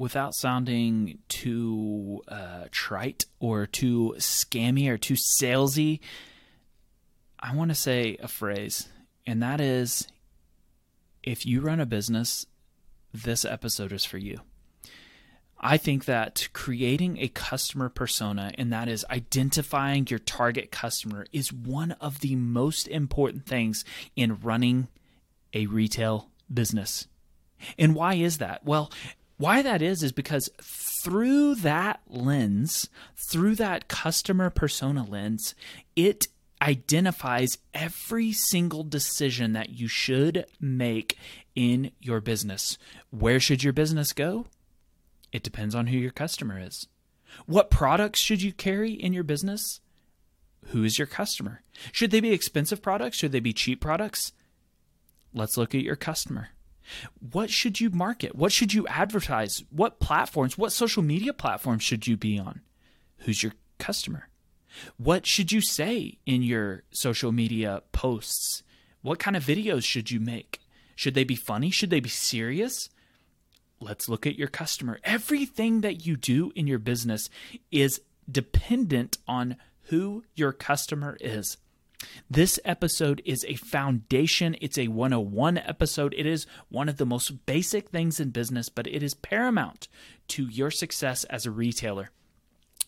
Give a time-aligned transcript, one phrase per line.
[0.00, 6.00] without sounding too uh, trite or too scammy or too salesy,
[7.38, 8.88] I want to say a phrase,
[9.26, 10.08] and that is
[11.22, 12.46] if you run a business,
[13.12, 14.40] this episode is for you.
[15.58, 21.52] I think that creating a customer persona, and that is identifying your target customer, is
[21.52, 23.84] one of the most important things
[24.16, 24.88] in running
[25.52, 27.06] a retail business.
[27.78, 28.64] And why is that?
[28.64, 28.90] Well,
[29.40, 30.50] why that is, is because
[31.02, 35.54] through that lens, through that customer persona lens,
[35.96, 36.28] it
[36.60, 41.16] identifies every single decision that you should make
[41.54, 42.76] in your business.
[43.08, 44.44] Where should your business go?
[45.32, 46.86] It depends on who your customer is.
[47.46, 49.80] What products should you carry in your business?
[50.66, 51.62] Who is your customer?
[51.92, 53.16] Should they be expensive products?
[53.16, 54.34] Should they be cheap products?
[55.32, 56.50] Let's look at your customer.
[57.32, 58.34] What should you market?
[58.34, 59.64] What should you advertise?
[59.70, 62.60] What platforms, what social media platforms should you be on?
[63.18, 64.28] Who's your customer?
[64.96, 68.62] What should you say in your social media posts?
[69.02, 70.60] What kind of videos should you make?
[70.94, 71.70] Should they be funny?
[71.70, 72.88] Should they be serious?
[73.80, 75.00] Let's look at your customer.
[75.02, 77.30] Everything that you do in your business
[77.70, 81.56] is dependent on who your customer is.
[82.30, 84.56] This episode is a foundation.
[84.60, 86.14] It's a 101 episode.
[86.16, 89.88] It is one of the most basic things in business, but it is paramount
[90.28, 92.10] to your success as a retailer.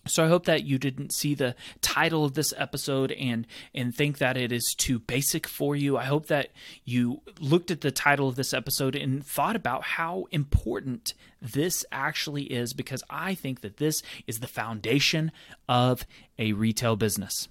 [0.07, 4.19] So I hope that you didn't see the title of this episode and and think
[4.19, 5.97] that it is too basic for you.
[5.97, 6.49] I hope that
[6.85, 12.45] you looked at the title of this episode and thought about how important this actually
[12.45, 15.31] is because I think that this is the foundation
[15.69, 16.05] of
[16.37, 17.49] a retail business.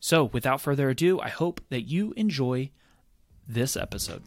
[0.00, 2.70] So, without further ado, I hope that you enjoy
[3.48, 4.22] this episode.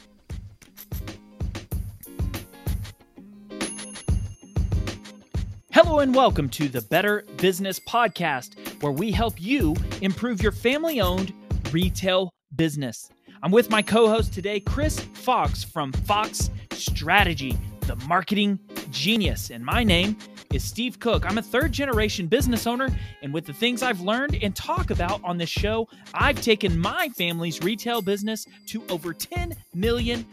[5.72, 11.00] Hello, and welcome to the Better Business Podcast, where we help you improve your family
[11.00, 11.34] owned
[11.72, 13.10] retail business.
[13.42, 17.58] I'm with my co host today, Chris Fox from Fox Strategy,
[17.88, 18.60] the marketing
[18.92, 19.50] genius.
[19.50, 20.18] And my name
[20.54, 21.26] is Steve Cook.
[21.26, 22.90] I'm a third generation business owner,
[23.22, 27.10] and with the things I've learned and talk about on this show, I've taken my
[27.10, 30.26] family's retail business to over $10 million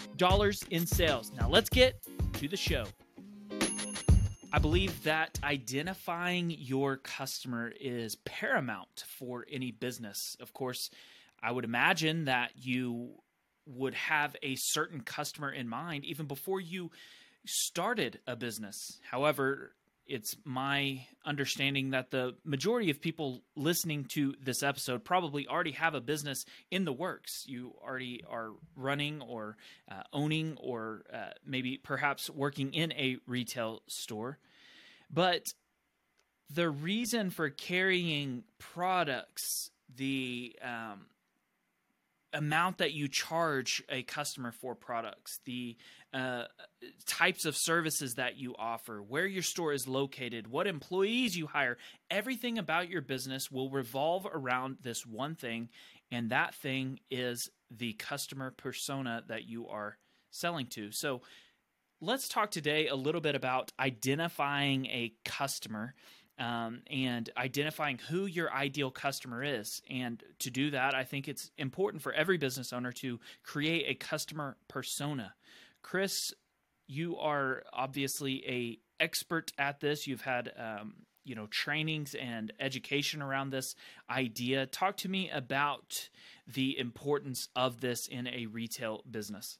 [0.70, 1.32] in sales.
[1.38, 2.02] Now, let's get
[2.34, 2.86] to the show.
[4.52, 10.36] I believe that identifying your customer is paramount for any business.
[10.40, 10.90] Of course,
[11.42, 13.10] I would imagine that you
[13.66, 16.90] would have a certain customer in mind even before you
[17.46, 18.98] started a business.
[19.10, 19.72] However,
[20.08, 25.94] it's my understanding that the majority of people listening to this episode probably already have
[25.94, 27.44] a business in the works.
[27.46, 29.56] You already are running or
[29.90, 34.38] uh, owning or uh, maybe perhaps working in a retail store.
[35.10, 35.52] But
[36.50, 41.06] the reason for carrying products, the um,
[42.32, 45.76] amount that you charge a customer for products, the
[46.12, 46.44] uh,
[47.06, 51.78] types of services that you offer, where your store is located, what employees you hire,
[52.10, 55.68] everything about your business will revolve around this one thing,
[56.10, 59.98] and that thing is the customer persona that you are
[60.30, 60.90] selling to.
[60.92, 61.22] So,
[62.00, 65.94] let's talk today a little bit about identifying a customer
[66.38, 69.82] um, and identifying who your ideal customer is.
[69.90, 73.94] And to do that, I think it's important for every business owner to create a
[73.94, 75.34] customer persona.
[75.82, 76.32] Chris,
[76.86, 80.06] you are obviously a expert at this.
[80.06, 80.94] You've had um,
[81.24, 83.74] you know trainings and education around this
[84.10, 84.66] idea.
[84.66, 86.08] Talk to me about
[86.46, 89.58] the importance of this in a retail business.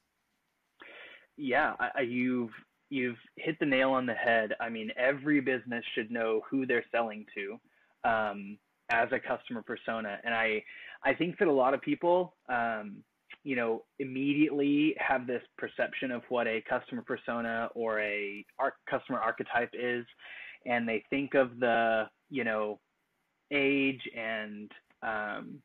[1.37, 2.53] Yeah, I, you've
[2.91, 4.55] you've hit the nail on the head.
[4.61, 8.59] I mean, every business should know who they're selling to um,
[8.91, 10.63] as a customer persona, and I
[11.05, 12.97] I think that a lot of people, um,
[13.45, 18.45] you know, immediately have this perception of what a customer persona or a
[18.89, 20.05] customer archetype is,
[20.67, 22.81] and they think of the you know
[23.53, 24.71] age and
[25.03, 25.63] um,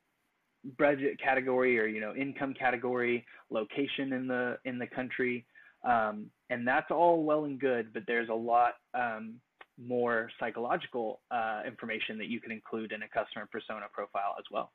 [0.78, 5.46] budget category or you know income category, location in the in the country.
[5.84, 9.40] Um, and that's all well and good, but there's a lot um,
[9.84, 14.72] more psychological uh, information that you can include in a customer persona profile as well.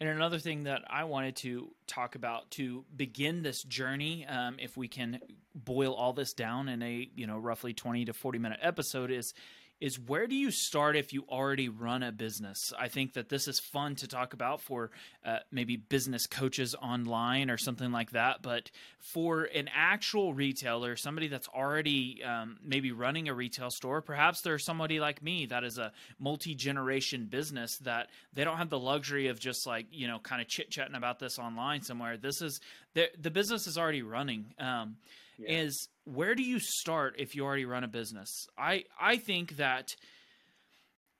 [0.00, 4.76] And another thing that I wanted to talk about to begin this journey, um, if
[4.76, 5.20] we can
[5.54, 9.32] boil all this down in a you know roughly twenty to forty minute episode, is
[9.82, 12.72] is where do you start if you already run a business?
[12.78, 14.92] I think that this is fun to talk about for
[15.26, 18.42] uh, maybe business coaches online or something like that.
[18.42, 18.70] But
[19.00, 24.64] for an actual retailer, somebody that's already um, maybe running a retail store, perhaps there's
[24.64, 25.90] somebody like me that is a
[26.20, 30.40] multi generation business that they don't have the luxury of just like, you know, kind
[30.40, 32.16] of chit chatting about this online somewhere.
[32.16, 32.60] This is
[32.94, 34.54] the, the business is already running.
[34.60, 34.94] Um,
[35.38, 35.62] yeah.
[35.62, 38.46] Is where do you start if you already run a business?
[38.58, 39.88] I I think that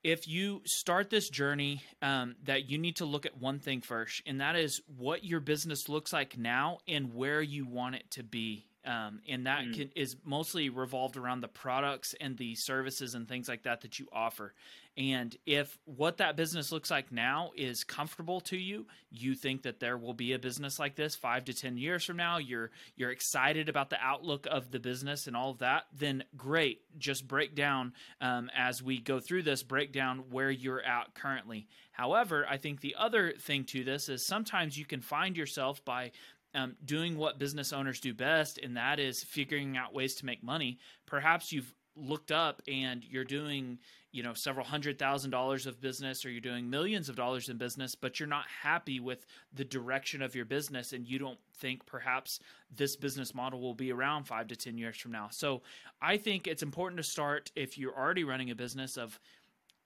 [0.02, 4.22] if you start this journey, um, that you need to look at one thing first,
[4.26, 8.24] and that is what your business looks like now and where you want it to
[8.24, 9.74] be um, and that mm.
[9.74, 13.98] can, is mostly revolved around the products and the services and things like that that
[13.98, 14.54] you offer.
[14.96, 19.80] And if what that business looks like now is comfortable to you, you think that
[19.80, 22.36] there will be a business like this five to ten years from now.
[22.36, 25.84] You're you're excited about the outlook of the business and all of that.
[25.96, 29.62] Then great, just break down um, as we go through this.
[29.62, 31.68] Break down where you're at currently.
[31.92, 36.12] However, I think the other thing to this is sometimes you can find yourself by
[36.54, 40.42] um, doing what business owners do best, and that is figuring out ways to make
[40.42, 40.78] money.
[41.06, 43.78] Perhaps you've looked up and you're doing
[44.12, 47.56] you know several hundred thousand dollars of business or you're doing millions of dollars in
[47.56, 51.84] business but you're not happy with the direction of your business and you don't think
[51.86, 52.40] perhaps
[52.74, 55.28] this business model will be around 5 to 10 years from now.
[55.30, 55.62] So
[56.00, 59.18] i think it's important to start if you're already running a business of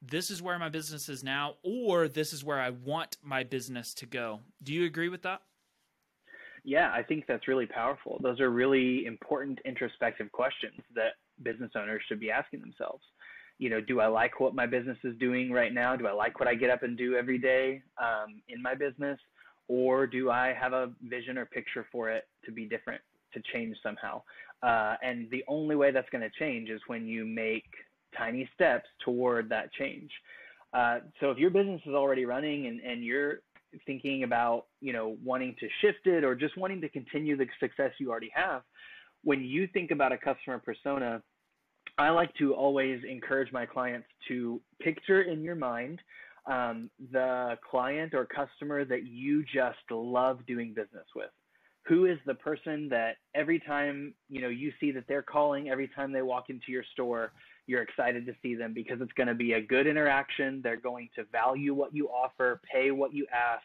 [0.03, 3.95] this is where my business is now or this is where i want my business
[3.95, 4.41] to go.
[4.62, 5.43] Do you agree with that
[6.67, 8.19] yeah, I think that's really powerful.
[8.21, 11.13] Those are really important introspective questions that
[11.45, 13.05] business owners should be asking themselves.
[13.59, 15.95] You know, do I like what my business is doing right now?
[15.95, 19.19] Do I like what I get up and do every day um, in my business?
[19.69, 23.01] Or do I have a vision or picture for it to be different,
[23.35, 24.23] to change somehow?
[24.61, 27.71] Uh, and the only way that's going to change is when you make
[28.19, 30.11] tiny steps toward that change.
[30.73, 33.39] Uh, so if your business is already running and, and you're
[33.87, 37.90] thinking about you know wanting to shift it or just wanting to continue the success
[37.99, 38.62] you already have
[39.23, 41.23] when you think about a customer persona
[41.99, 46.00] i like to always encourage my clients to picture in your mind
[46.46, 51.31] um, the client or customer that you just love doing business with
[51.87, 55.88] who is the person that every time you know you see that they're calling every
[55.88, 57.33] time they walk into your store
[57.67, 60.61] you're excited to see them because it's going to be a good interaction.
[60.62, 63.65] They're going to value what you offer, pay what you ask,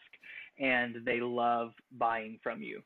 [0.60, 2.82] and they love buying from you.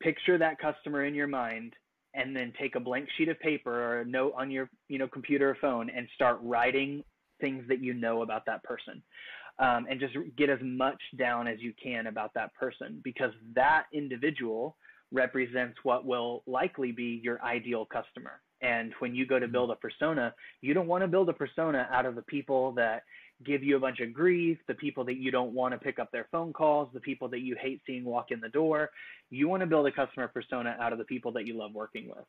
[0.00, 1.74] Picture that customer in your mind
[2.14, 5.08] and then take a blank sheet of paper or a note on your you know
[5.08, 7.04] computer or phone and start writing
[7.40, 9.02] things that you know about that person
[9.60, 13.84] um, and just get as much down as you can about that person because that
[13.92, 14.76] individual
[15.12, 19.76] represents what will likely be your ideal customer and when you go to build a
[19.76, 23.02] persona, you don't want to build a persona out of the people that
[23.44, 26.12] give you a bunch of grief, the people that you don't want to pick up
[26.12, 28.90] their phone calls, the people that you hate seeing walk in the door.
[29.30, 32.08] You want to build a customer persona out of the people that you love working
[32.08, 32.24] with.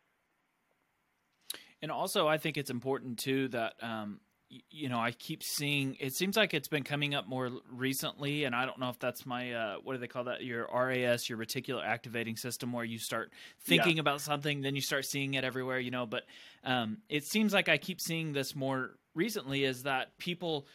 [1.81, 4.21] And also, I think it's important too that um,
[4.69, 5.95] you know, I keep seeing.
[5.99, 9.25] It seems like it's been coming up more recently, and I don't know if that's
[9.25, 10.43] my uh, what do they call that?
[10.43, 13.31] Your RAS, your reticular activating system, where you start
[13.61, 14.01] thinking yeah.
[14.01, 15.79] about something, then you start seeing it everywhere.
[15.79, 16.23] You know, but
[16.63, 19.63] um, it seems like I keep seeing this more recently.
[19.63, 20.67] Is that people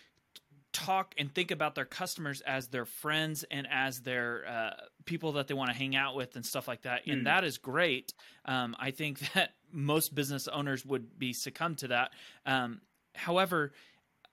[0.72, 4.70] talk and think about their customers as their friends and as their uh,
[5.06, 7.06] people that they want to hang out with and stuff like that.
[7.06, 7.24] And mm.
[7.24, 8.12] that is great.
[8.44, 12.12] Um, I think that most business owners would be succumb to that.
[12.44, 12.80] Um,
[13.16, 13.72] However,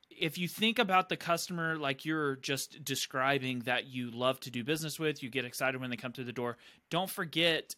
[0.10, 4.64] if you think about the customer like you're just describing that you love to do
[4.64, 6.58] business with, you get excited when they come to the door,
[6.90, 7.76] don't forget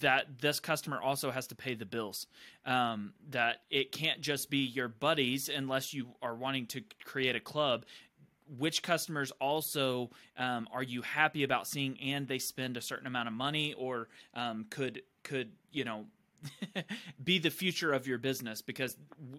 [0.00, 2.26] that this customer also has to pay the bills.
[2.64, 7.40] Um, that it can't just be your buddies unless you are wanting to create a
[7.40, 7.84] club.
[8.58, 13.28] Which customers also um, are you happy about seeing, and they spend a certain amount
[13.28, 16.04] of money, or um, could could you know
[17.22, 18.96] be the future of your business because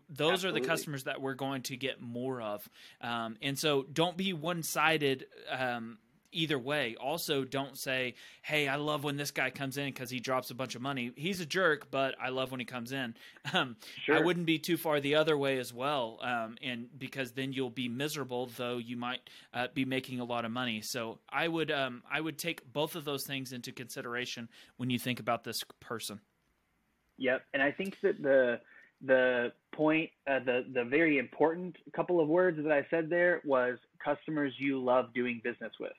[0.09, 0.59] those Absolutely.
[0.59, 2.67] are the customers that we're going to get more of.
[3.01, 5.25] Um, and so don't be one sided.
[5.49, 5.97] Um,
[6.35, 6.95] either way.
[6.99, 10.55] Also, don't say, "Hey, I love when this guy comes in because he drops a
[10.55, 13.15] bunch of money." He's a jerk, but I love when he comes in.
[13.53, 14.17] Um, sure.
[14.17, 17.69] I wouldn't be too far the other way as well, um, and because then you'll
[17.69, 19.21] be miserable, though you might
[19.53, 20.81] uh, be making a lot of money.
[20.81, 24.97] So I would um, I would take both of those things into consideration when you
[24.97, 26.19] think about this person.
[27.17, 28.59] Yep, and I think that the
[29.05, 33.77] the point, uh, the the very important couple of words that I said there was
[34.03, 35.93] customers you love doing business with.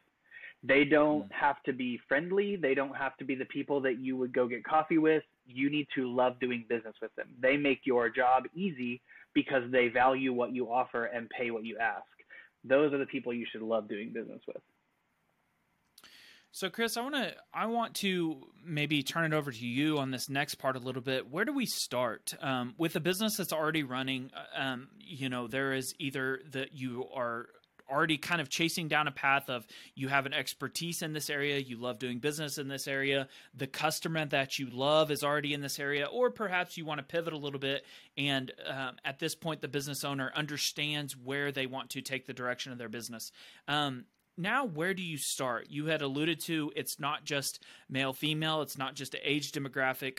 [0.63, 1.33] They don't mm.
[1.33, 2.57] have to be friendly.
[2.57, 5.23] They don't have to be the people that you would go get coffee with.
[5.47, 7.29] You need to love doing business with them.
[7.41, 9.01] They make your job easy
[9.35, 12.05] because they value what you offer and pay what you ask.
[12.65, 14.63] Those are the people you should love doing business with.
[16.57, 20.11] So, Chris, I want to I want to maybe turn it over to you on
[20.11, 21.31] this next part a little bit.
[21.31, 24.31] Where do we start um, with a business that's already running?
[24.35, 27.49] Uh, um, you know, there is either that you are
[27.91, 31.59] already kind of chasing down a path of you have an expertise in this area,
[31.59, 35.61] you love doing business in this area, the customer that you love is already in
[35.61, 37.85] this area, or perhaps you want to pivot a little bit
[38.17, 42.33] and um, at this point the business owner understands where they want to take the
[42.33, 43.31] direction of their business.
[43.69, 45.66] Um, now where do you start?
[45.71, 50.19] You had alluded to it's not just male female it's not just age demographic.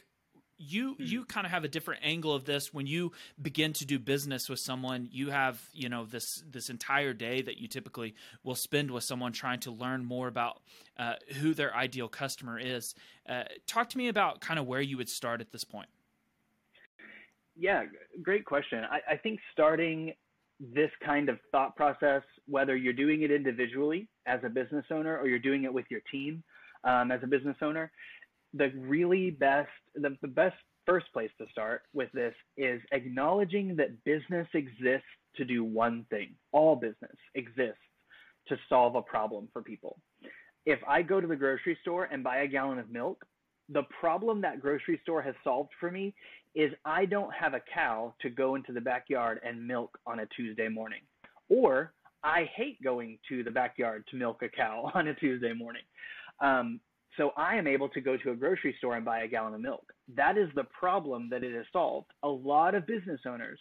[0.57, 1.03] You hmm.
[1.03, 2.73] you kind of have a different angle of this.
[2.73, 7.13] When you begin to do business with someone you have you know this this entire
[7.13, 10.61] day that you typically will spend with someone trying to learn more about
[10.97, 12.95] uh, who their ideal customer is.
[13.27, 15.89] Uh, talk to me about kind of where you would start at this point.
[17.55, 17.83] Yeah
[18.21, 18.83] great question.
[18.89, 20.13] I, I think starting
[20.59, 25.27] this kind of thought process, whether you're doing it individually as a business owner or
[25.27, 26.43] you're doing it with your team
[26.83, 27.91] um, as a business owner,
[28.53, 34.03] the really best, the, the best first place to start with this is acknowledging that
[34.05, 36.33] business exists to do one thing.
[36.51, 37.81] All business exists
[38.47, 39.99] to solve a problem for people.
[40.65, 43.25] If I go to the grocery store and buy a gallon of milk,
[43.69, 46.13] the problem that grocery store has solved for me
[46.55, 50.25] is I don't have a cow to go into the backyard and milk on a
[50.27, 51.01] Tuesday morning.
[51.49, 51.93] Or
[52.27, 55.83] I hate going to the backyard to milk a cow on a Tuesday morning.
[56.41, 56.81] Um,
[57.15, 59.61] so I am able to go to a grocery store and buy a gallon of
[59.61, 59.85] milk.
[60.15, 62.07] That is the problem that it has solved.
[62.23, 63.59] A lot of business owners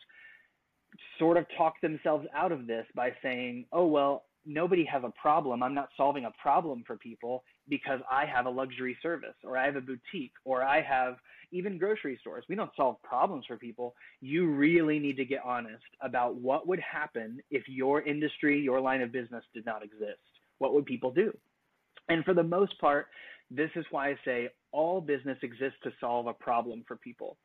[1.18, 5.62] sort of talk themselves out of this by saying, oh, well, nobody has a problem.
[5.62, 9.66] I'm not solving a problem for people because I have a luxury service or I
[9.66, 11.16] have a boutique or I have
[11.52, 12.44] even grocery stores.
[12.48, 13.94] We don't solve problems for people.
[14.20, 19.02] You really need to get honest about what would happen if your industry, your line
[19.02, 20.18] of business did not exist.
[20.58, 21.36] What would people do?
[22.08, 23.08] And for the most part,
[23.50, 27.36] this is why I say all business exists to solve a problem for people.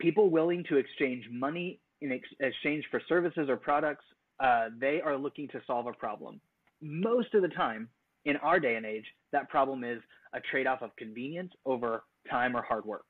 [0.00, 4.04] People willing to exchange money in ex- exchange for services or products
[4.40, 6.40] uh, they are looking to solve a problem.
[6.80, 7.88] Most of the time,
[8.24, 10.00] in our day and age, that problem is
[10.32, 13.04] a trade off of convenience over time or hard work.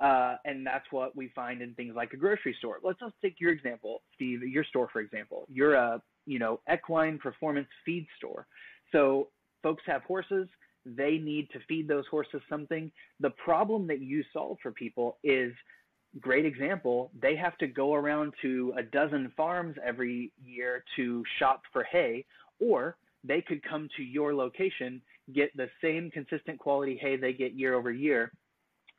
[0.00, 2.78] Uh, and that's what we find in things like a grocery store.
[2.82, 5.46] Let's just take your example, Steve, your store, for example.
[5.48, 8.46] You're a, you know, equine performance feed store.
[8.90, 9.28] So
[9.62, 10.48] folks have horses.
[10.84, 12.90] They need to feed those horses something.
[13.20, 15.52] The problem that you solve for people is
[16.20, 21.62] great example, they have to go around to a dozen farms every year to shop
[21.72, 22.24] for hay,
[22.60, 25.00] or they could come to your location,
[25.34, 28.32] get the same consistent quality hay they get year over year,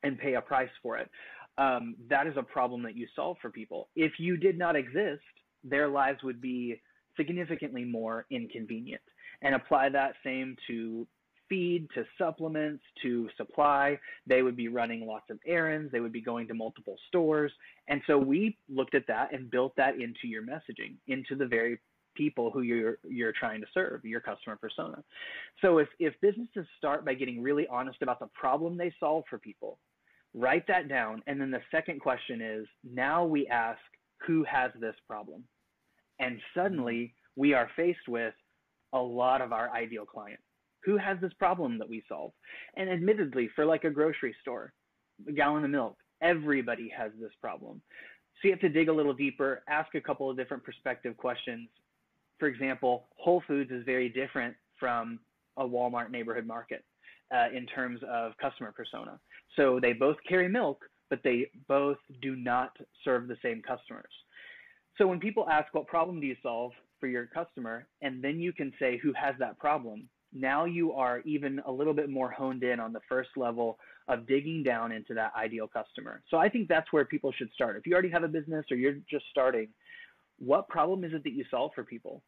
[0.03, 1.09] and pay a price for it.
[1.57, 3.89] Um, that is a problem that you solve for people.
[3.95, 5.21] If you did not exist,
[5.63, 6.81] their lives would be
[7.17, 9.01] significantly more inconvenient.
[9.41, 11.05] And apply that same to
[11.49, 13.99] feed to supplements to supply.
[14.25, 15.91] They would be running lots of errands.
[15.91, 17.51] They would be going to multiple stores.
[17.87, 21.79] And so we looked at that and built that into your messaging, into the very
[22.15, 25.03] people who you're you're trying to serve, your customer persona.
[25.62, 29.38] So if if businesses start by getting really honest about the problem they solve for
[29.38, 29.79] people,
[30.34, 33.79] write that down and then the second question is now we ask
[34.25, 35.43] who has this problem?
[36.20, 38.34] And suddenly we are faced with
[38.93, 40.43] a lot of our ideal clients
[40.86, 42.32] who has this problem that we solve?
[42.75, 44.74] And admittedly, for like a grocery store,
[45.27, 47.82] a gallon of milk, everybody has this problem.
[48.41, 51.70] So you have to dig a little deeper, ask a couple of different perspective questions.
[52.43, 55.17] For example, Whole Foods is very different from
[55.55, 56.83] a Walmart neighborhood market
[57.33, 59.17] uh, in terms of customer persona.
[59.55, 64.12] So they both carry milk, but they both do not serve the same customers.
[64.97, 67.88] So when people ask, what problem do you solve for your customer?
[68.01, 70.09] And then you can say, who has that problem?
[70.35, 74.25] now you are even a little bit more honed in on the first level of
[74.25, 76.23] digging down into that ideal customer.
[76.27, 77.77] So I think that's where people should start.
[77.77, 79.67] If you already have a business or you're just starting,
[80.39, 82.23] what problem is it that you solve for people?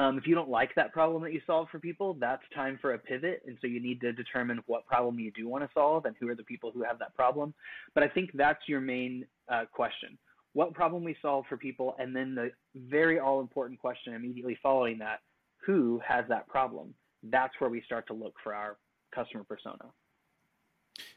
[0.00, 2.94] Um, if you don't like that problem that you solve for people, that's time for
[2.94, 3.42] a pivot.
[3.46, 6.28] And so you need to determine what problem you do want to solve and who
[6.28, 7.52] are the people who have that problem.
[7.94, 10.16] But I think that's your main uh, question.
[10.52, 14.98] What problem we solve for people, and then the very all important question immediately following
[14.98, 15.20] that
[15.64, 16.94] who has that problem?
[17.24, 18.78] that's where we start to look for our
[19.14, 19.84] customer persona.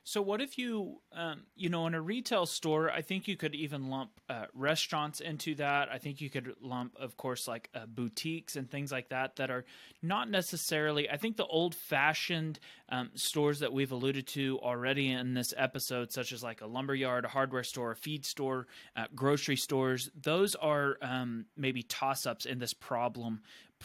[0.05, 3.55] So, what if you, um, you know, in a retail store, I think you could
[3.55, 5.87] even lump uh, restaurants into that.
[5.89, 9.49] I think you could lump, of course, like uh, boutiques and things like that that
[9.49, 9.63] are
[10.01, 15.35] not necessarily, I think the old fashioned um, stores that we've alluded to already in
[15.35, 18.67] this episode, such as like a lumberyard, a hardware store, a feed store,
[18.97, 23.39] uh, grocery stores, those are um, maybe toss ups in this problem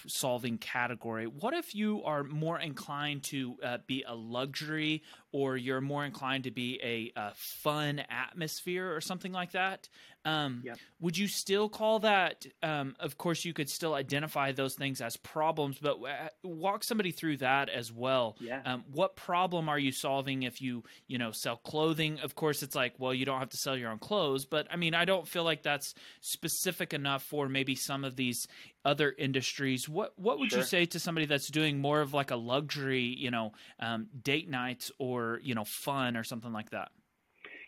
[0.06, 1.26] solving category.
[1.26, 5.02] What if you are more inclined to uh, be a luxury
[5.32, 9.88] or you're more inclined to be a, a fun atmosphere or something like that?
[10.24, 10.62] Um.
[11.00, 12.44] Would you still call that?
[12.62, 17.12] Um, of course, you could still identify those things as problems, but uh, walk somebody
[17.12, 18.36] through that as well.
[18.40, 18.60] Yeah.
[18.64, 22.18] Um, what problem are you solving if you you know sell clothing?
[22.20, 24.76] Of course, it's like well, you don't have to sell your own clothes, but I
[24.76, 28.48] mean, I don't feel like that's specific enough for maybe some of these
[28.84, 29.88] other industries.
[29.88, 30.60] What what would sure.
[30.60, 34.48] you say to somebody that's doing more of like a luxury, you know, um, date
[34.48, 36.90] nights or you know, fun or something like that?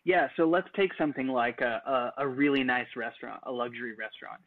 [0.05, 4.41] Yeah, so let's take something like a, a, a really nice restaurant, a luxury restaurant.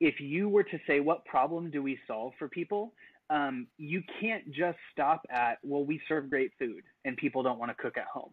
[0.00, 2.92] If you were to say, what problem do we solve for people?
[3.28, 7.70] Um, you can't just stop at, well, we serve great food and people don't want
[7.70, 8.32] to cook at home.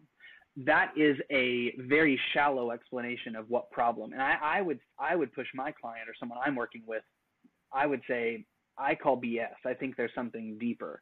[0.56, 4.12] That is a very shallow explanation of what problem.
[4.12, 7.04] And I, I would I would push my client or someone I'm working with,
[7.72, 8.44] I would say
[8.76, 9.54] I call BS.
[9.64, 11.00] I think there's something deeper.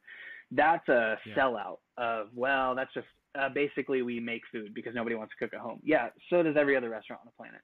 [0.50, 1.34] That's a yeah.
[1.34, 3.06] sellout of well, that's just
[3.38, 5.80] uh, basically we make food because nobody wants to cook at home.
[5.82, 7.60] Yeah, so does every other restaurant on the planet.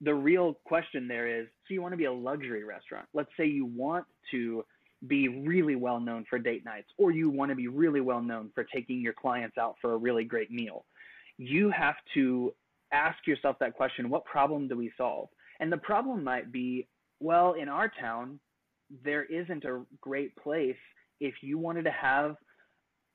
[0.00, 3.06] The real question there is so you want to be a luxury restaurant.
[3.14, 4.64] Let's say you want to
[5.06, 8.50] be really well known for date nights, or you want to be really well known
[8.54, 10.84] for taking your clients out for a really great meal.
[11.36, 12.52] You have to
[12.92, 15.28] ask yourself that question what problem do we solve?
[15.60, 16.86] And the problem might be
[17.20, 18.38] well, in our town,
[19.04, 20.76] there isn't a great place
[21.20, 22.36] if you wanted to have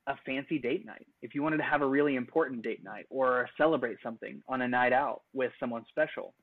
[0.07, 3.47] a fancy date night, if you wanted to have a really important date night or
[3.57, 6.33] celebrate something on a night out with someone special.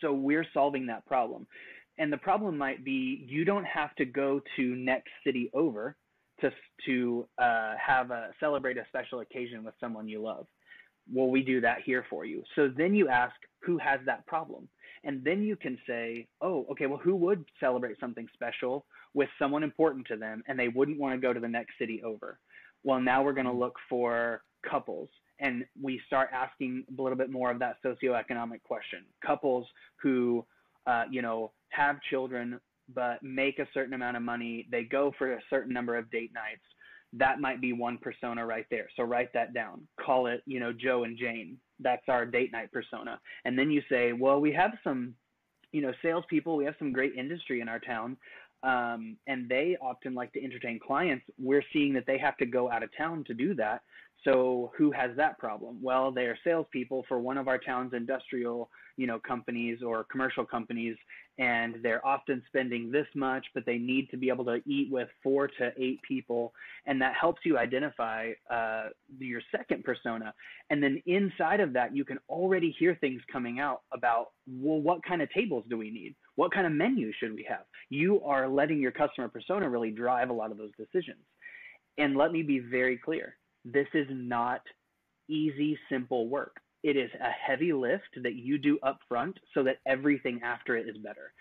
[0.00, 1.46] So we're solving that problem.
[1.98, 5.96] And the problem might be you don't have to go to next city over
[6.40, 6.50] to
[6.86, 10.46] to uh, have a celebrate a special occasion with someone you love.
[11.12, 12.44] Well, we do that here for you.
[12.54, 14.68] So then you ask who has that problem,
[15.04, 19.62] and then you can say, oh, okay, well, who would celebrate something special with someone
[19.62, 22.38] important to them, and they wouldn't want to go to the next city over
[22.84, 25.08] well, now we're going to look for couples
[25.40, 29.04] and we start asking a little bit more of that socioeconomic question.
[29.24, 29.66] Couples
[30.02, 30.44] who,
[30.86, 32.58] uh, you know, have children
[32.94, 36.32] but make a certain amount of money, they go for a certain number of date
[36.32, 36.62] nights.
[37.12, 38.88] That might be one persona right there.
[38.96, 39.86] So write that down.
[40.00, 41.58] Call it, you know, Joe and Jane.
[41.80, 43.20] That's our date night persona.
[43.44, 45.14] And then you say, well, we have some,
[45.72, 46.56] you know, salespeople.
[46.56, 48.16] We have some great industry in our town
[48.62, 51.24] um, and they often like to entertain clients.
[51.38, 53.82] We're seeing that they have to go out of town to do that.
[54.24, 55.78] So who has that problem?
[55.80, 60.44] Well, they are salespeople for one of our town's industrial, you know, companies or commercial
[60.44, 60.96] companies,
[61.38, 65.08] and they're often spending this much, but they need to be able to eat with
[65.22, 66.52] four to eight people,
[66.86, 68.88] and that helps you identify uh,
[69.20, 70.34] your second persona.
[70.70, 75.04] And then inside of that, you can already hear things coming out about, well, what
[75.04, 76.16] kind of tables do we need?
[76.38, 77.64] What kind of menu should we have?
[77.90, 81.18] You are letting your customer persona really drive a lot of those decisions.
[81.98, 84.60] And let me be very clear this is not
[85.28, 86.54] easy, simple work.
[86.84, 90.88] It is a heavy lift that you do up front so that everything after it
[90.88, 91.32] is better.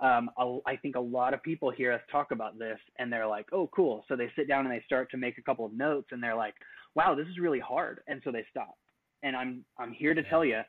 [0.00, 0.30] Um,
[0.66, 3.68] I think a lot of people hear us talk about this and they're like, oh,
[3.76, 4.06] cool.
[4.08, 6.34] So they sit down and they start to make a couple of notes and they're
[6.34, 6.54] like,
[6.94, 8.00] wow, this is really hard.
[8.08, 8.74] And so they stop.
[9.22, 10.62] And I'm, I'm here to tell you,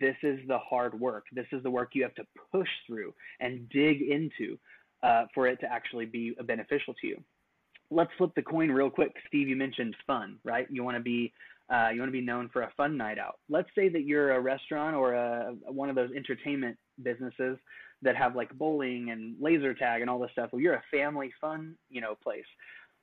[0.00, 1.24] this is the hard work.
[1.32, 4.58] This is the work you have to push through and dig into
[5.02, 7.22] uh, for it to actually be beneficial to you
[7.90, 9.14] let's flip the coin real quick.
[9.28, 10.66] Steve, you mentioned fun, right?
[10.70, 11.32] You want to be
[11.72, 13.38] uh, you want to be known for a fun night out.
[13.48, 17.56] Let's say that you're a restaurant or a, one of those entertainment businesses
[18.02, 20.50] that have like bowling and laser tag and all this stuff.
[20.52, 22.44] Well, you're a family fun, you know, place.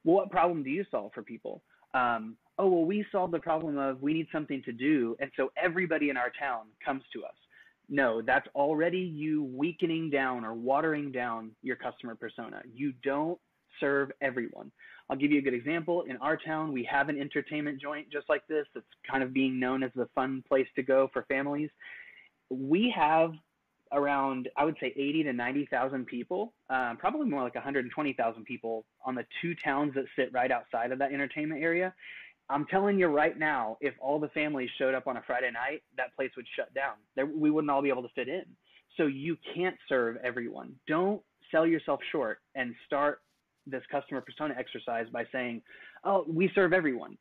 [0.03, 1.63] Well, what problem do you solve for people?
[1.95, 5.51] Um, oh, well, we solve the problem of we need something to do, and so
[5.57, 7.33] everybody in our town comes to us.
[7.89, 12.61] No, that's already you weakening down or watering down your customer persona.
[12.71, 13.39] You don't
[13.79, 14.71] serve everyone.
[15.09, 16.03] I'll give you a good example.
[16.03, 19.59] In our town, we have an entertainment joint just like this that's kind of being
[19.59, 21.69] known as the fun place to go for families.
[22.49, 23.33] We have
[23.91, 29.15] around, I would say, 80 to 90,000 people, uh, probably more like 120,000 people on
[29.15, 31.93] the two towns that sit right outside of that entertainment area.
[32.51, 35.83] I'm telling you right now, if all the families showed up on a Friday night,
[35.95, 36.95] that place would shut down.
[37.15, 38.43] There, we wouldn't all be able to fit in.
[38.97, 40.75] So you can't serve everyone.
[40.87, 43.21] Don't sell yourself short and start
[43.65, 45.61] this customer persona exercise by saying,
[46.03, 47.17] "Oh, we serve everyone."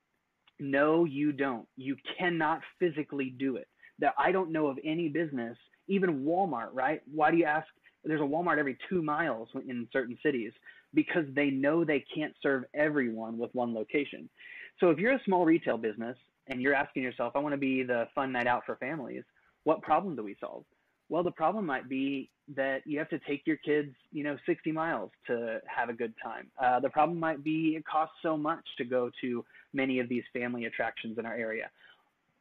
[0.58, 1.66] No, you don't.
[1.76, 3.68] You cannot physically do it.
[4.00, 7.02] That I don't know of any business, even Walmart, right?
[7.06, 7.68] Why do you ask?
[8.02, 10.52] There's a Walmart every two miles in certain cities
[10.94, 14.28] because they know they can't serve everyone with one location.
[14.78, 17.82] So if you're a small retail business and you're asking yourself, I want to be
[17.82, 19.24] the fun night out for families,
[19.64, 20.64] what problem do we solve?
[21.08, 24.70] Well, the problem might be that you have to take your kids, you know, 60
[24.72, 26.48] miles to have a good time.
[26.60, 30.22] Uh, the problem might be it costs so much to go to many of these
[30.32, 31.68] family attractions in our area.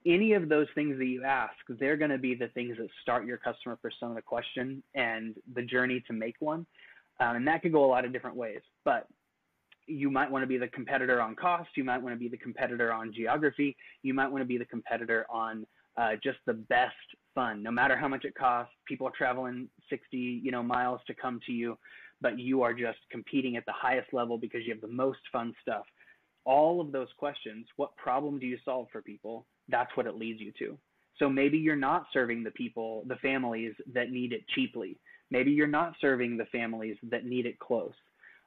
[0.05, 3.25] Any of those things that you ask, they're going to be the things that start
[3.25, 6.65] your customer persona question and the journey to make one.
[7.19, 8.61] Um, and that could go a lot of different ways.
[8.85, 9.07] But
[9.89, 11.69] you might want to be the competitor on cost.
[11.75, 13.75] You might want to be the competitor on geography.
[14.03, 15.65] You might want to be the competitor on
[15.97, 16.95] uh, just the best
[17.35, 17.63] fun.
[17.63, 21.39] No matter how much it costs, people are traveling 60, you know, miles to come
[21.45, 21.77] to you,
[22.21, 25.53] but you are just competing at the highest level because you have the most fun
[25.61, 25.85] stuff.
[26.45, 29.45] All of those questions, what problem do you solve for people?
[29.67, 30.77] That's what it leads you to.
[31.17, 34.97] So maybe you're not serving the people, the families that need it cheaply.
[35.31, 37.93] Maybe you're not serving the families that need it close.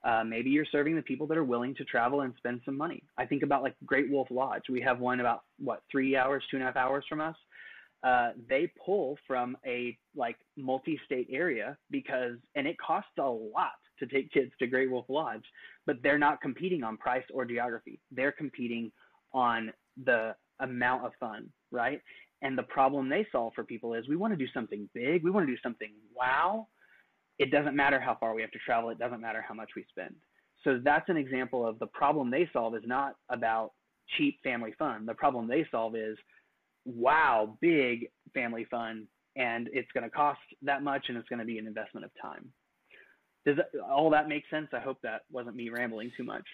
[0.04, 3.02] Uh, maybe you're serving the people that are willing to travel and spend some money.
[3.16, 4.64] I think about like Great Wolf Lodge.
[4.68, 7.36] We have one about what three hours, two and a half hours from us.
[8.02, 14.06] Uh, they pull from a like multi-state area because, and it costs a lot to
[14.06, 15.44] take kids to Great Wolf Lodge,
[15.86, 18.00] but they're not competing on price or geography.
[18.10, 18.90] They're competing
[19.32, 19.72] on
[20.04, 22.00] the amount of fun, right?
[22.42, 25.30] And the problem they solve for people is we want to do something big, we
[25.30, 26.66] want to do something wow,
[27.38, 28.90] it doesn't matter how far we have to travel.
[28.90, 30.14] It doesn't matter how much we spend.
[30.64, 33.72] So that's an example of the problem they solve is not about
[34.16, 35.06] cheap family fun.
[35.06, 36.16] The problem they solve is,
[36.84, 41.44] wow, big family fun, and it's going to cost that much, and it's going to
[41.44, 42.52] be an investment of time.
[43.44, 44.68] Does that, all that make sense?
[44.72, 46.46] I hope that wasn't me rambling too much.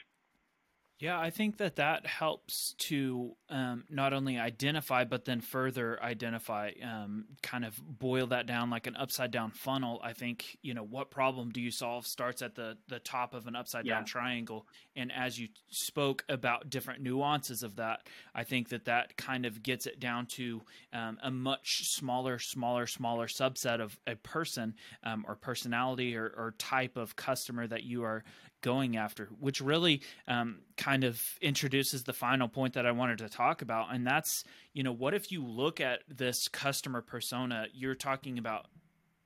[1.01, 6.73] Yeah, I think that that helps to um, not only identify, but then further identify,
[6.83, 10.01] um, kind of boil that down like an upside down funnel.
[10.03, 13.47] I think, you know, what problem do you solve starts at the, the top of
[13.47, 14.67] an upside down triangle.
[14.97, 18.01] And as you spoke about different nuances of that,
[18.35, 22.89] I think that that kind of gets it down to um, a much smaller, smaller,
[22.89, 28.03] smaller subset of a person um, or personality or, or type of customer that you
[28.03, 28.25] are
[28.61, 33.29] going after, which really um, kind of introduces the final point that I wanted to
[33.29, 33.95] talk about.
[33.95, 38.67] And that's, you know, what if you look at this customer persona, you're talking about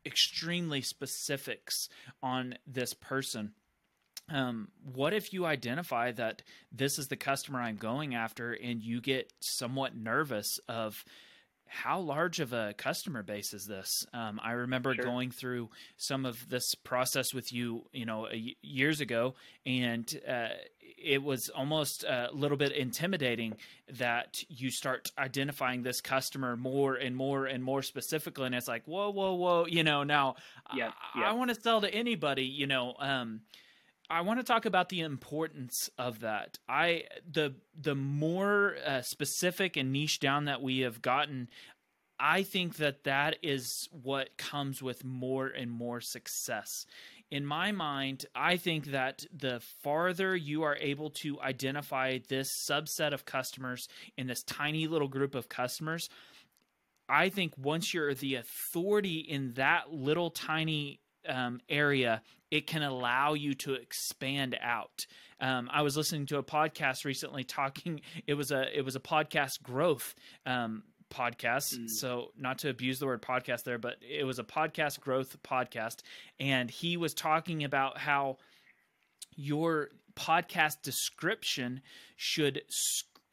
[0.04, 1.88] extremely specifics
[2.22, 3.52] on this person.
[4.28, 9.00] Um, what if you identify that this is the customer I'm going after and you
[9.00, 11.04] get somewhat nervous of,
[11.72, 14.04] how large of a customer base is this?
[14.12, 15.04] Um, I remember sure.
[15.04, 20.48] going through some of this process with you, you know, a, years ago, and uh,
[20.80, 23.56] it was almost a little bit intimidating
[23.94, 28.84] that you start identifying this customer more and more and more specifically, and it's like,
[28.84, 30.36] whoa, whoa, whoa, you know, now
[30.74, 32.94] yeah, I, I want to sell to anybody, you know.
[32.98, 33.40] Um,
[34.10, 36.58] I want to talk about the importance of that.
[36.68, 41.48] I the the more uh, specific and niche down that we have gotten,
[42.18, 46.86] I think that that is what comes with more and more success.
[47.30, 53.14] In my mind, I think that the farther you are able to identify this subset
[53.14, 53.88] of customers
[54.18, 56.10] in this tiny little group of customers,
[57.08, 63.34] I think once you're the authority in that little tiny um, area, it can allow
[63.34, 65.06] you to expand out.
[65.40, 68.00] Um, I was listening to a podcast recently talking.
[68.26, 70.14] It was a it was a podcast growth
[70.46, 71.78] um, podcast.
[71.78, 71.88] Mm.
[71.88, 76.02] So not to abuse the word podcast there, but it was a podcast growth podcast,
[76.38, 78.38] and he was talking about how
[79.34, 81.80] your podcast description
[82.16, 82.62] should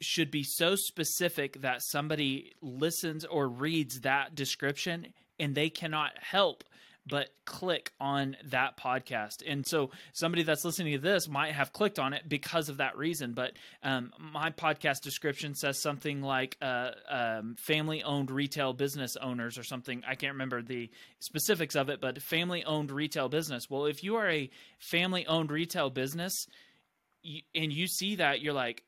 [0.01, 5.07] should be so specific that somebody listens or reads that description
[5.39, 6.63] and they cannot help
[7.09, 9.43] but click on that podcast.
[9.45, 12.97] And so somebody that's listening to this might have clicked on it because of that
[12.97, 13.33] reason.
[13.33, 19.57] But um, my podcast description says something like uh, um, family owned retail business owners
[19.57, 20.03] or something.
[20.07, 23.69] I can't remember the specifics of it, but family owned retail business.
[23.69, 26.47] Well, if you are a family owned retail business
[27.55, 28.83] and you see that, you're like,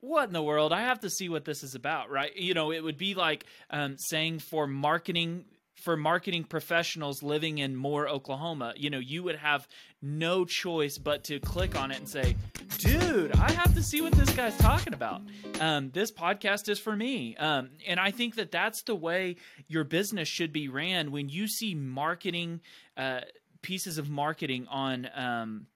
[0.00, 0.72] what in the world?
[0.72, 2.34] I have to see what this is about, right?
[2.34, 5.44] You know, it would be like um, saying for marketing
[5.80, 9.66] for marketing professionals living in Moore, Oklahoma, you know, you would have
[10.02, 12.36] no choice but to click on it and say,
[12.78, 15.22] dude, I have to see what this guy's talking about.
[15.58, 17.34] Um, this podcast is for me.
[17.36, 19.36] Um, and I think that that's the way
[19.68, 22.60] your business should be ran when you see marketing,
[22.98, 23.22] uh,
[23.62, 25.66] pieces of marketing on, um,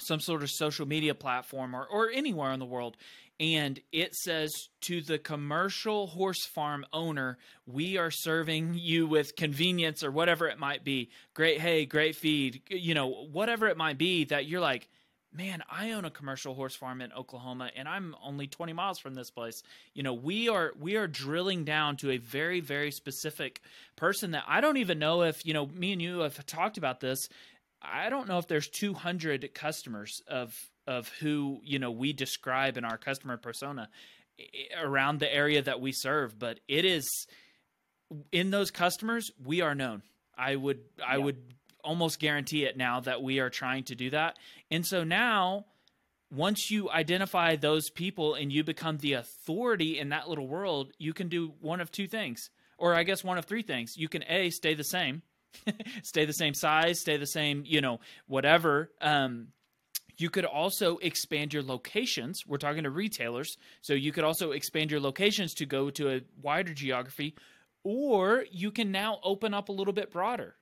[0.00, 2.96] some sort of social media platform or, or anywhere in the world
[3.40, 10.04] and it says to the commercial horse farm owner, we are serving you with convenience
[10.04, 11.10] or whatever it might be.
[11.34, 14.88] Great hay, great feed, you know, whatever it might be that you're like,
[15.32, 19.14] man, I own a commercial horse farm in Oklahoma and I'm only 20 miles from
[19.14, 19.62] this place.
[19.94, 23.60] You know, we are we are drilling down to a very very specific
[23.96, 27.00] person that I don't even know if, you know, me and you have talked about
[27.00, 27.28] this.
[27.82, 32.84] I don't know if there's 200 customers of of who, you know, we describe in
[32.84, 33.88] our customer persona
[34.80, 37.26] around the area that we serve, but it is
[38.32, 40.02] in those customers we are known.
[40.36, 41.24] I would I yeah.
[41.24, 44.38] would almost guarantee it now that we are trying to do that.
[44.70, 45.66] And so now,
[46.32, 51.12] once you identify those people and you become the authority in that little world, you
[51.12, 53.96] can do one of two things, or I guess one of three things.
[53.96, 55.22] You can A, stay the same,
[56.02, 58.90] stay the same size, stay the same, you know, whatever.
[59.00, 59.48] Um,
[60.16, 62.46] you could also expand your locations.
[62.46, 63.56] We're talking to retailers.
[63.82, 67.34] So you could also expand your locations to go to a wider geography,
[67.82, 70.54] or you can now open up a little bit broader.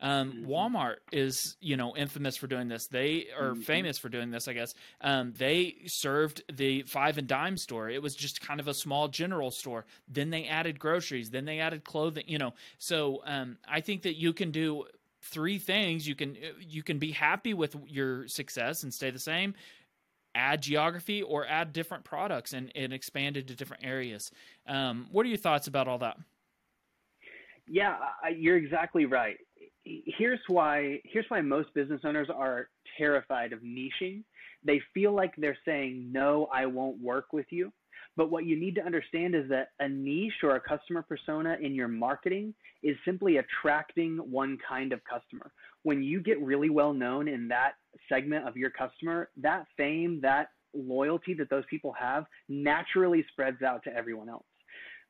[0.00, 0.50] Um, mm-hmm.
[0.50, 2.88] Walmart is, you know, infamous for doing this.
[2.88, 3.62] They are mm-hmm.
[3.62, 4.74] famous for doing this, I guess.
[5.00, 7.88] Um, they served the five and dime store.
[7.88, 9.86] It was just kind of a small general store.
[10.08, 11.30] Then they added groceries.
[11.30, 12.24] Then they added clothing.
[12.26, 14.84] You know, so um, I think that you can do
[15.24, 16.06] three things.
[16.06, 19.54] You can you can be happy with your success and stay the same
[20.36, 24.32] add geography or add different products and, and expand into different areas.
[24.66, 26.16] Um, what are your thoughts about all that?
[27.68, 27.96] Yeah,
[28.36, 29.36] you're exactly right
[29.84, 34.22] here's why here's why most business owners are terrified of niching.
[34.64, 37.72] They feel like they're saying no, I won't work with you.
[38.16, 41.74] But what you need to understand is that a niche or a customer persona in
[41.74, 45.50] your marketing is simply attracting one kind of customer.
[45.82, 47.72] When you get really well known in that
[48.08, 53.82] segment of your customer, that fame, that loyalty that those people have naturally spreads out
[53.84, 54.44] to everyone else.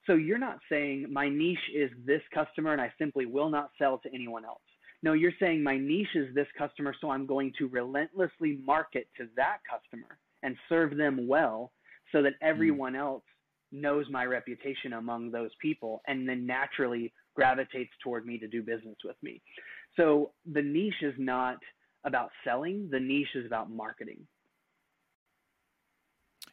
[0.07, 3.99] So you're not saying my niche is this customer and I simply will not sell
[3.99, 4.61] to anyone else.
[5.03, 9.29] No, you're saying my niche is this customer, so I'm going to relentlessly market to
[9.37, 11.73] that customer and serve them well
[12.13, 12.49] so that hmm.
[12.49, 13.23] everyone else
[13.73, 18.97] knows my reputation among those people and then naturally gravitates toward me to do business
[19.05, 19.43] with me.
[19.97, 21.59] So the niche is not
[22.05, 24.27] about selling, the niche is about marketing.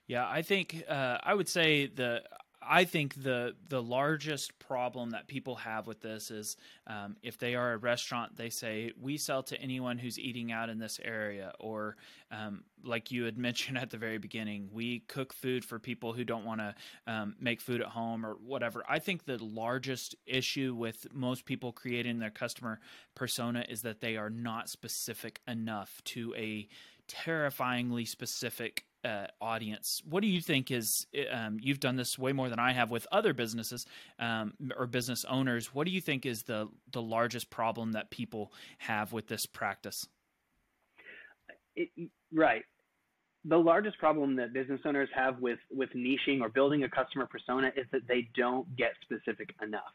[0.07, 2.21] Yeah, I think uh, I would say the
[2.61, 7.55] I think the the largest problem that people have with this is um, if they
[7.55, 11.53] are a restaurant, they say we sell to anyone who's eating out in this area,
[11.59, 11.95] or
[12.31, 16.23] um, like you had mentioned at the very beginning, we cook food for people who
[16.23, 16.75] don't want to
[17.07, 18.83] um, make food at home or whatever.
[18.87, 22.79] I think the largest issue with most people creating their customer
[23.15, 26.67] persona is that they are not specific enough to a
[27.07, 30.01] terrifyingly specific uh, audience.
[30.07, 31.07] What do you think is?
[31.31, 33.85] Um, you've done this way more than I have with other businesses
[34.19, 35.73] um, or business owners.
[35.73, 40.07] What do you think is the the largest problem that people have with this practice?
[41.75, 41.89] It,
[42.33, 42.63] right.
[43.45, 47.71] The largest problem that business owners have with with niching or building a customer persona
[47.75, 49.93] is that they don't get specific enough,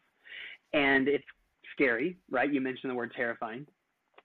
[0.72, 1.24] and it's
[1.72, 2.16] scary.
[2.30, 2.52] Right?
[2.52, 3.66] You mentioned the word terrifying.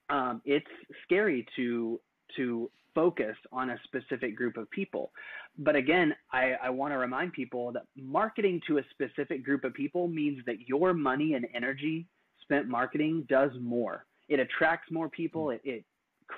[0.10, 0.66] Um, it's
[1.04, 2.00] scary to
[2.36, 5.12] to focus on a specific group of people.
[5.58, 9.74] But again, I, I want to remind people that marketing to a specific group of
[9.74, 12.08] people means that your money and energy
[12.42, 14.06] spent marketing does more.
[14.30, 15.46] It attracts more people.
[15.46, 15.70] Mm-hmm.
[15.70, 15.86] It, it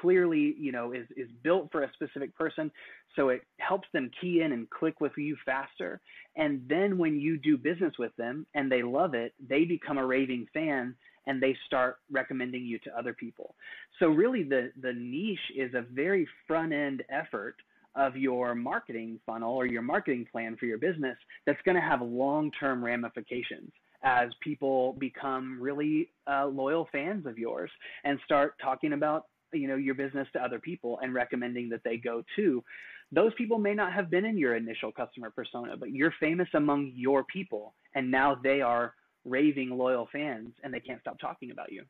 [0.02, 2.72] clearly, you know, is, is built for a specific person.
[3.16, 6.02] So it helps them key in and click with you faster.
[6.36, 10.06] And then when you do business with them and they love it, they become a
[10.06, 10.96] raving fan
[11.28, 13.56] and they start recommending you to other people.
[14.00, 17.56] So really the the niche is a very front end effort
[17.96, 22.02] of your marketing funnel or your marketing plan for your business that's going to have
[22.02, 23.72] long-term ramifications
[24.04, 27.70] as people become really uh, loyal fans of yours
[28.04, 31.98] and start talking about you know your business to other people and recommending that they
[31.98, 32.64] go to
[33.12, 36.92] those people may not have been in your initial customer persona but you're famous among
[36.96, 38.94] your people and now they are
[39.26, 41.84] raving loyal fans and they can't stop talking about you.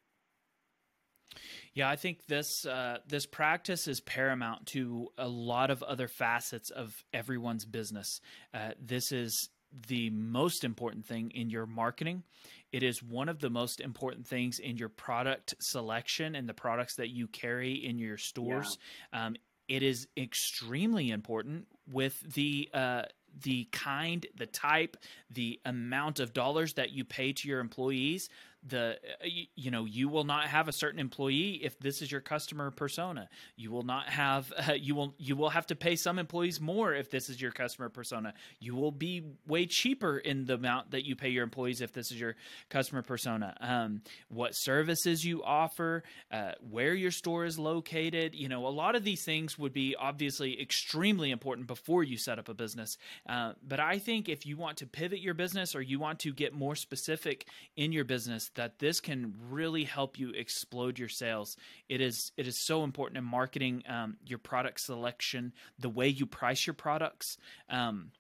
[1.74, 6.70] Yeah, I think this uh, this practice is paramount to a lot of other facets
[6.70, 8.22] of everyone's business.
[8.54, 9.50] Uh, this is
[9.88, 12.24] the most important thing in your marketing.
[12.72, 16.96] It is one of the most important things in your product selection and the products
[16.96, 18.78] that you carry in your stores.
[19.12, 19.26] Yeah.
[19.26, 19.36] Um,
[19.68, 23.04] it is extremely important with the uh,
[23.42, 24.98] the kind, the type,
[25.30, 28.30] the amount of dollars that you pay to your employees.
[28.66, 32.22] The uh, you, know you will not have a certain employee if this is your
[32.22, 33.30] customer persona.
[33.56, 36.94] You will not have uh, you will you will have to pay some employees more
[36.94, 38.34] if this is your customer persona.
[38.60, 42.12] You will be way cheaper in the amount that you pay your employees if this
[42.12, 42.36] is your
[42.70, 43.56] customer persona.
[43.60, 48.96] Um, what services you offer uh, where your store is located you know a lot
[48.96, 52.98] of these things would be obviously extremely important before you set up a business.
[53.28, 56.34] Uh, but i think if you want to pivot your business or you want to
[56.34, 61.58] get more specific in your business that this can really help you explode your sales.
[61.90, 66.26] It is it is so important in marketing, um, your product selection, the way you
[66.26, 67.38] price your products.
[67.70, 68.12] Um,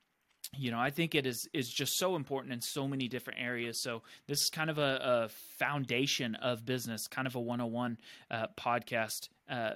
[0.56, 3.82] you know, I think it is is just so important in so many different areas.
[3.82, 7.98] So this is kind of a, a foundation of business, kind of a 101
[8.30, 9.30] uh, podcast.
[9.50, 9.72] Uh,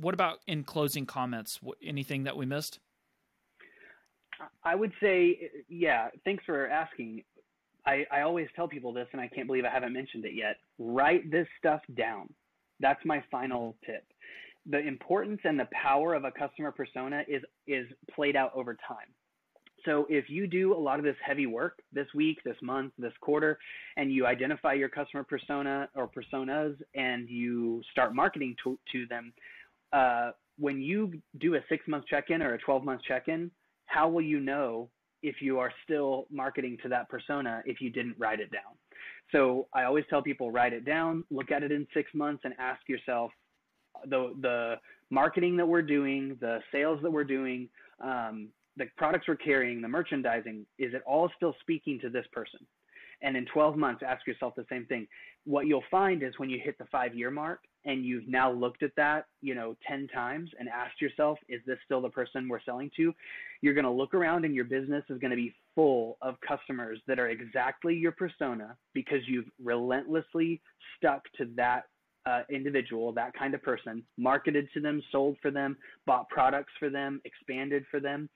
[0.00, 1.60] what about in closing comments?
[1.62, 2.78] What, anything that we missed?
[4.62, 6.08] I would say, yeah.
[6.24, 7.24] Thanks for asking.
[7.88, 10.56] I, I always tell people this, and I can't believe I haven't mentioned it yet.
[10.78, 12.28] Write this stuff down.
[12.80, 14.04] That's my final tip.
[14.68, 19.08] The importance and the power of a customer persona is is played out over time.
[19.86, 23.12] So if you do a lot of this heavy work this week, this month, this
[23.22, 23.58] quarter,
[23.96, 29.32] and you identify your customer persona or personas and you start marketing to, to them,
[29.94, 33.50] uh, when you do a six month check in or a 12 month check in,
[33.86, 34.90] how will you know
[35.22, 38.76] if you are still marketing to that persona if you didn't write it down.
[39.32, 42.54] So I always tell people write it down, look at it in six months, and
[42.58, 43.30] ask yourself
[44.06, 44.76] the the
[45.10, 47.68] marketing that we're doing, the sales that we're doing,
[48.00, 52.60] um, the products we're carrying, the merchandising, is it all still speaking to this person?
[53.20, 55.08] And in 12 months, ask yourself the same thing.
[55.44, 58.82] What you'll find is when you hit the five year mark and you've now looked
[58.82, 62.60] at that, you know, 10 times and asked yourself, is this still the person we're
[62.64, 63.14] selling to?
[63.60, 67.00] You're going to look around and your business is going to be full of customers
[67.06, 70.60] that are exactly your persona because you've relentlessly
[70.96, 71.84] stuck to that
[72.26, 76.90] uh, individual, that kind of person, marketed to them, sold for them, bought products for
[76.90, 78.28] them, expanded for them,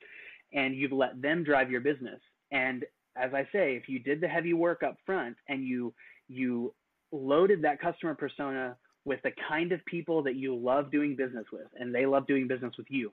[0.54, 2.20] and you've let them drive your business.
[2.52, 2.84] And
[3.16, 5.92] as I say, if you did the heavy work up front and you
[6.28, 6.72] you
[7.10, 11.66] loaded that customer persona with the kind of people that you love doing business with
[11.78, 13.12] and they love doing business with you.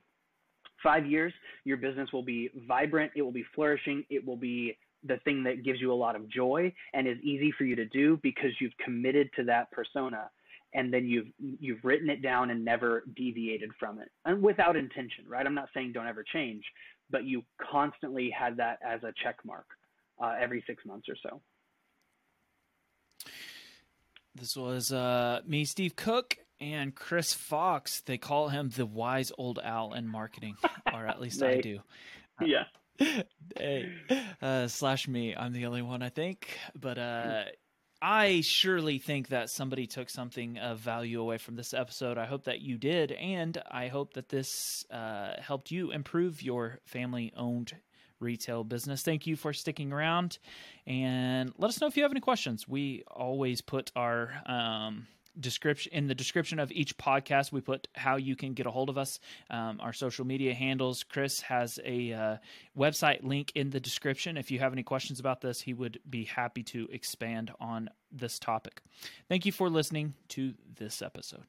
[0.82, 1.32] Five years,
[1.64, 5.64] your business will be vibrant, it will be flourishing, it will be the thing that
[5.64, 8.76] gives you a lot of joy and is easy for you to do because you've
[8.84, 10.30] committed to that persona
[10.72, 15.24] and then you've you've written it down and never deviated from it and without intention
[15.26, 16.62] right i'm not saying don't ever change
[17.10, 19.66] but you constantly had that as a check mark
[20.20, 21.40] uh, every six months or so.
[24.34, 28.02] This was uh, me, Steve Cook, and Chris Fox.
[28.02, 30.56] They call him the wise old owl in marketing,
[30.92, 31.80] or at least they, I do.
[32.42, 32.64] Yeah.
[33.58, 33.92] hey,
[34.40, 35.36] uh, slash me.
[35.36, 36.56] I'm the only one, I think.
[36.74, 37.44] But uh,
[38.00, 42.16] I surely think that somebody took something of value away from this episode.
[42.16, 46.78] I hope that you did, and I hope that this uh, helped you improve your
[46.86, 47.74] family owned
[48.20, 49.02] retail business.
[49.02, 50.38] Thank you for sticking around
[50.86, 52.68] and let us know if you have any questions.
[52.68, 55.06] We always put our um,
[55.38, 58.88] description in the description of each podcast we put how you can get a hold
[58.88, 62.36] of us um, our social media handles chris has a uh,
[62.76, 66.24] website link in the description if you have any questions about this he would be
[66.24, 68.82] happy to expand on this topic
[69.28, 71.44] thank you for listening to this episode